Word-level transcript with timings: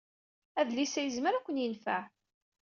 Adlis-a 0.59 1.01
yezmer 1.03 1.33
ad 1.35 1.41
ken-yenfeɛ. 1.45 2.01